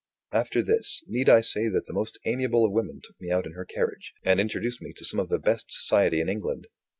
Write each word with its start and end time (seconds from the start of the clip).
After 0.31 0.63
this, 0.63 1.03
need 1.05 1.29
I 1.29 1.41
say 1.41 1.67
that 1.67 1.85
the 1.85 1.93
most 1.93 2.17
amiable 2.25 2.65
of 2.65 2.71
women 2.71 3.01
took 3.03 3.21
me 3.21 3.29
out 3.29 3.45
in 3.45 3.53
her 3.53 3.65
carriage, 3.65 4.13
and 4.25 4.39
introduced 4.39 4.81
me 4.81 4.93
to 4.93 5.05
some 5.05 5.19
of 5.19 5.29
the 5.29 5.37
best 5.37 5.67
society 5.69 6.19
in 6.19 6.27
England? 6.27 6.65